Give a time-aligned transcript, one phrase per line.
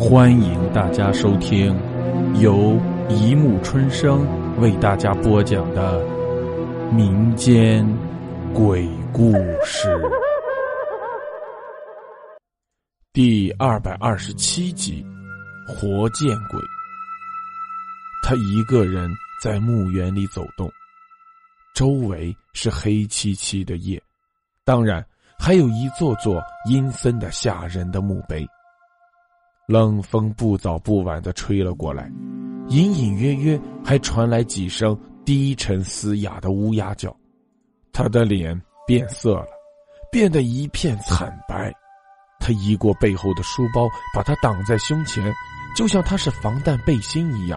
[0.00, 1.78] 欢迎大家收听
[2.40, 2.74] 由
[3.10, 4.26] 一木春生
[4.58, 6.02] 为大家播讲的
[6.90, 7.86] 民间
[8.54, 9.94] 鬼故事
[13.12, 15.04] 第二百二十七集
[15.70, 16.58] 《活见鬼》。
[18.22, 19.06] 他一个人
[19.42, 20.66] 在墓园里走动，
[21.74, 24.02] 周围是黑漆漆的夜，
[24.64, 25.06] 当然
[25.38, 28.48] 还有一座座阴森的吓人的墓碑。
[29.70, 32.10] 冷风不早不晚的吹了过来，
[32.70, 37.16] 隐隐约约还传来几声低沉嘶哑的乌鸦叫。
[37.92, 39.46] 他的脸变色了，
[40.10, 41.72] 变得一片惨白。
[42.40, 45.32] 他移过背后的书包，把它挡在胸前，
[45.76, 47.56] 就像他是防弹背心一样。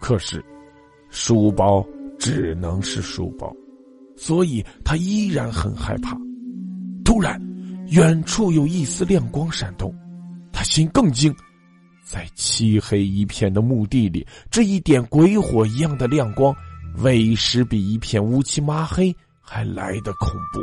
[0.00, 0.40] 可是，
[1.10, 1.84] 书包
[2.20, 3.52] 只能是书包，
[4.16, 6.16] 所以他依然很害怕。
[7.04, 7.36] 突然，
[7.88, 9.92] 远处有一丝亮光闪动。
[10.66, 11.34] 心更惊，
[12.04, 16.54] 在漆黑一片的墓地里，这一点鬼火一样的亮光，
[16.98, 20.60] 委实比一片乌漆麻黑还来得恐怖。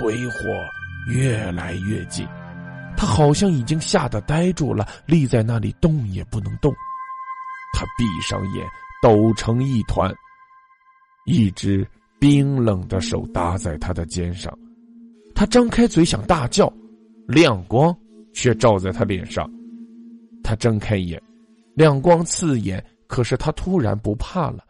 [0.00, 0.34] 鬼火
[1.12, 2.26] 越来越近，
[2.96, 6.72] 他好像已经吓得呆住了，立在那里动也不能动。
[7.72, 8.66] 他闭上眼，
[9.02, 10.14] 抖成一团，
[11.24, 11.86] 一只
[12.18, 14.52] 冰冷的手搭在他的肩上，
[15.34, 16.72] 他张开嘴想大叫，
[17.26, 17.96] 亮光。
[18.32, 19.50] 却照在他脸上，
[20.42, 21.20] 他睁开眼，
[21.74, 24.64] 亮光刺眼，可是他突然不怕了。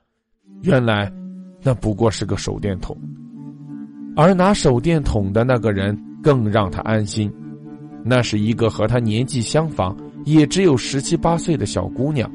[0.62, 1.12] 原来，
[1.62, 2.96] 那不过是个手电筒，
[4.16, 7.32] 而拿手电筒的那个人更让他安心。
[8.02, 12.30] 那是一个和他年纪相仿，也只有十七八岁的小姑娘，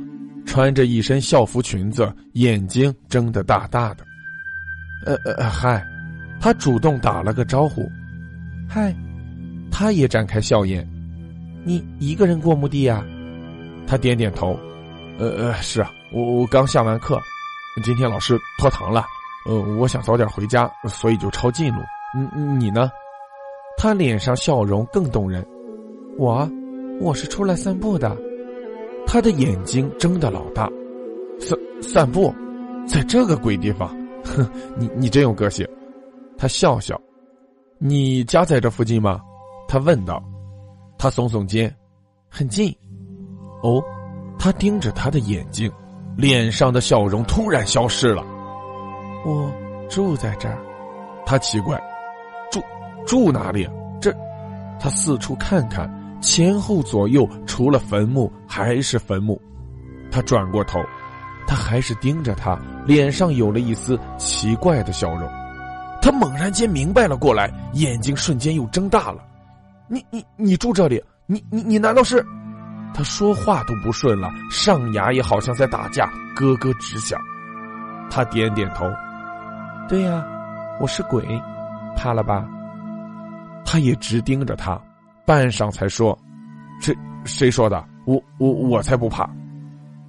[0.46, 4.06] 穿着一身校服裙子，眼睛睁得大大的。
[5.08, 5.84] 呃呃，嗨，
[6.40, 7.90] 他主动打了个招呼，
[8.68, 8.96] 嗨，
[9.72, 10.88] 他也展开笑颜。
[11.66, 13.04] 你一个人过墓地呀？
[13.88, 14.58] 他点点头，
[15.18, 17.20] 呃呃，是啊，我我刚下完课，
[17.84, 19.04] 今天老师拖堂了，
[19.48, 21.82] 呃，我想早点回家，所以就抄近路。
[22.16, 22.92] 嗯，你呢？
[23.78, 25.46] 他脸上笑容更动人。
[26.18, 26.48] 我，
[27.02, 28.16] 我是出来散步的。
[29.08, 30.70] 他的眼睛睁得老大。
[31.40, 32.34] 散散步，
[32.88, 33.90] 在这个鬼地方，
[34.24, 35.68] 哼，你你真有个性。
[36.38, 37.00] 他笑笑。
[37.78, 39.20] 你家在这附近吗？
[39.68, 40.24] 他问道。
[41.06, 41.72] 他耸耸肩，
[42.28, 42.76] 很近。
[43.62, 43.80] 哦，
[44.40, 45.72] 他盯着他的眼睛，
[46.18, 48.24] 脸上的笑容突然消失了。
[49.24, 49.54] 我
[49.88, 50.58] 住在这儿。
[51.24, 51.80] 他奇怪，
[52.50, 52.60] 住
[53.06, 53.70] 住哪里？
[54.02, 54.12] 这，
[54.80, 55.88] 他四处看看，
[56.22, 59.40] 前后左右除了坟墓还是坟墓。
[60.10, 60.80] 他转过头，
[61.46, 65.30] 他还是盯着他，脸上有了一丝奇怪的笑容。
[66.02, 69.24] 他猛然间明白了过来，眼睛瞬间又睁大了。
[69.88, 71.02] 你你你住这里？
[71.28, 72.26] 你你你难道是？
[72.94, 77.20] 他说话都不顺了，上牙也好像在打架，咯咯直响。
[78.10, 78.86] 他点点头，
[79.90, 80.24] 对呀，
[80.80, 81.26] 我是鬼，
[81.98, 82.48] 怕了吧？
[83.66, 84.80] 他也直盯着他，
[85.26, 86.18] 半晌才说
[86.80, 87.84] ：“谁谁说的？
[88.06, 89.30] 我我我才不怕！”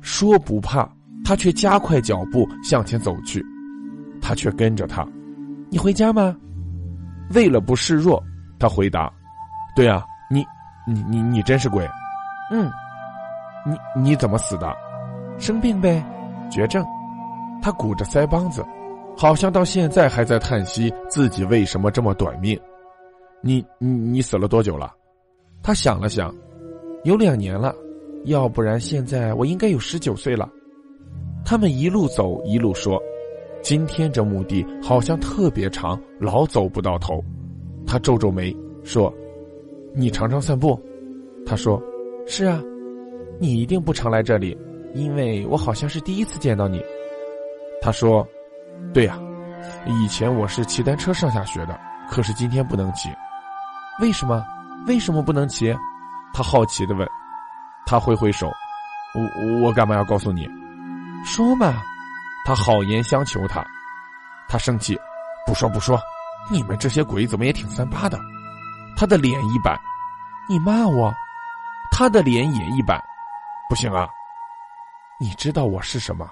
[0.01, 0.89] 说不怕，
[1.25, 3.45] 他却加快脚步向前走去。
[4.21, 5.05] 他却跟着他
[5.71, 6.37] ：“你回家吗？”
[7.35, 8.23] 为了不示弱，
[8.61, 9.13] 他回答。
[9.77, 10.43] 对啊，你，
[10.87, 11.87] 你你你真是鬼，
[12.51, 12.71] 嗯，
[13.67, 14.75] 你你怎么死的？
[15.39, 16.03] 生病呗，
[16.51, 16.83] 绝症。
[17.61, 18.65] 他鼓着腮帮子，
[19.19, 22.59] 好像到现在还在叹息自己为什么这么短命。
[23.43, 24.91] 你你你死了多久了？
[25.63, 26.35] 他想了想，
[27.05, 27.75] 有两年了，
[28.25, 30.49] 要不然现在我应该有十九岁了。
[31.45, 32.99] 他们一路走一路说，
[33.63, 37.23] 今天这墓地好像特别长，老走不到头。
[37.87, 39.13] 他皱皱眉说。
[39.99, 40.79] 你常常散步，
[41.47, 41.83] 他说
[42.29, 42.61] ：“是啊，
[43.41, 44.55] 你一定不常来这里，
[44.93, 46.85] 因为我好像是第一次见到你。”
[47.81, 48.27] 他说
[48.93, 49.19] ：“对呀，
[49.87, 51.81] 以前我是骑单车上下学的，
[52.11, 53.09] 可是今天不能骑，
[53.99, 54.45] 为什么？
[54.87, 55.75] 为什么不能骑？”
[56.35, 57.09] 他好奇的问。
[57.87, 58.53] 他挥挥手
[59.17, 60.47] ：“我我干嘛要告诉你？
[61.25, 61.81] 说嘛。”
[62.45, 63.65] 他好言相求他，
[64.47, 64.95] 他生气
[65.49, 65.99] ：“不说不说，
[66.51, 68.21] 你们这些鬼怎么也挺三八的。”
[68.97, 69.79] 他的脸一板，
[70.49, 71.13] 你骂我？
[71.93, 72.99] 他的脸也一板，
[73.69, 74.09] 不行啊！
[75.21, 76.27] 你知道我是什么？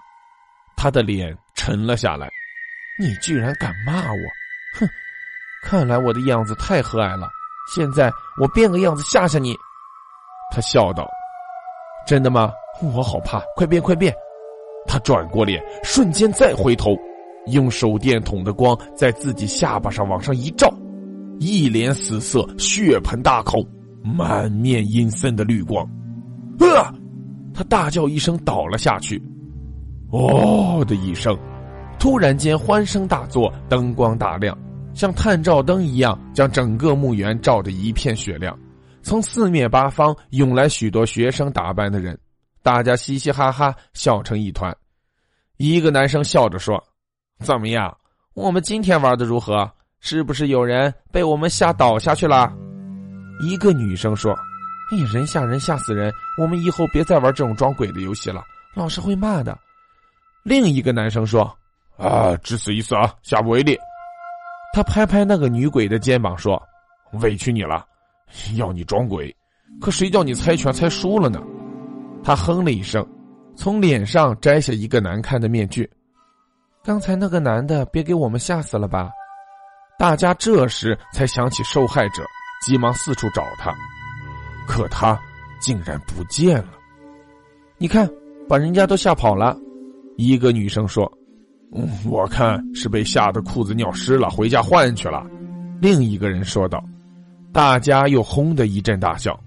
[0.75, 2.29] 他的脸沉了下来。
[2.99, 4.19] 你居然敢骂我！
[4.79, 4.89] 哼！
[5.63, 7.29] 看来我的样子太和蔼了。
[7.75, 9.55] 现在我变个样子吓吓你。
[10.51, 11.07] 他笑道
[12.07, 12.53] ：“真的吗？
[12.81, 13.43] 我好怕！
[13.57, 14.15] 快变快变！”
[14.89, 16.97] 他转过脸，瞬间再回头，
[17.47, 20.73] 用手电筒的光在自己下巴上往上一照。
[21.39, 23.67] 一脸死色，血盆大口，
[24.03, 25.85] 满面阴森的绿光。
[26.59, 26.95] 啊！
[27.53, 29.23] 他大叫一声，倒了下去。
[30.11, 31.37] 哦的一声，
[31.99, 34.57] 突然间欢声大作，灯光大亮，
[34.95, 38.59] 像探照灯一样，将整个墓园照得一片雪亮。
[39.03, 42.19] 从四面八方涌来许多学生打扮的人，
[42.63, 44.75] 大家嘻嘻哈哈笑成一团。
[45.57, 46.83] 一个男生笑着说
[47.39, 47.97] ：“怎么样？
[48.35, 49.71] 我们今天玩的如何？
[50.05, 52.53] 是不是有人被我们吓倒下去了？”
[53.41, 54.33] 一个女生说
[54.93, 56.13] ：“哎，人吓人，吓死人！
[56.39, 59.59] 我们以后别再玩这种装鬼的游戏了，老师会骂的。”
[60.45, 61.51] 另一个男生说
[61.97, 63.77] ：“啊，只此一次啊，下不为例。”
[64.75, 66.63] 他拍拍那个女鬼的肩膀说
[67.23, 67.85] ：“委屈你了，
[68.57, 69.35] 要你装鬼，
[69.81, 71.43] 可谁叫你猜拳猜输了呢？”
[72.23, 73.05] 他哼了一声。
[73.57, 75.89] 从脸上摘下一个难看的面具，
[76.83, 79.13] 刚才那个男的，别给我们吓死了吧！
[79.99, 82.25] 大家这时才想起受害者，
[82.65, 83.75] 急忙四处找他，
[84.67, 85.19] 可他
[85.61, 86.71] 竟然不见了。
[87.79, 88.09] 你看，
[88.49, 89.57] 把人家都吓跑了。
[90.17, 91.11] 一个女生说
[91.75, 95.25] ：“嗯，我看是被吓得裤子尿湿了，回家换去了。”
[95.81, 96.83] 另一个人说道。
[97.53, 99.39] 大家又轰的一阵大笑。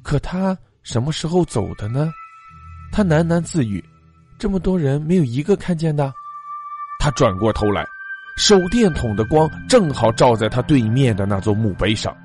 [0.00, 2.08] 可他什么时候走的呢？
[2.92, 3.84] 他喃喃自语
[4.38, 6.12] ：“这么多人，没有一个看见的。”
[7.00, 7.84] 他转过头来，
[8.40, 12.16] 手电筒的光正好照在他对面的那座墓碑上。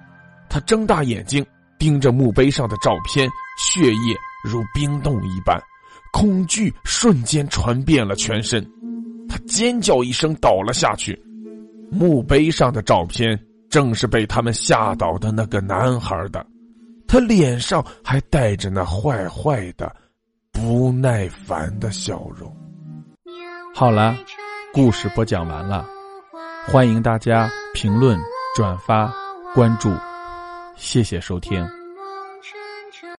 [0.48, 1.46] 他睁大眼睛
[1.78, 3.30] 盯着墓碑上的照片，
[3.60, 4.16] 血液
[4.46, 5.62] 如冰冻一般，
[6.14, 8.66] 恐惧瞬间传遍了全身。
[9.28, 11.22] 他尖叫一声，倒了下去。
[11.92, 13.38] 墓碑上的照片
[13.70, 16.46] 正是被他们吓倒的那个男孩的，
[17.06, 19.94] 他脸上还带着那坏坏的。
[20.54, 22.50] 不耐烦的笑容。
[23.74, 24.16] 好了，
[24.74, 25.86] 故事播讲完了，
[26.68, 28.20] 欢迎大家评论、
[28.56, 29.14] 转发、
[29.54, 29.94] 关注，
[30.76, 31.66] 谢谢收听。